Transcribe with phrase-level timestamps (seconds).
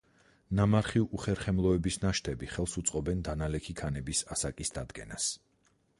[0.59, 5.33] ნამარხი უხერხემლოების ნაშთები ხელს უწყობენ დანალექი ქანების ასაკის დადგენას.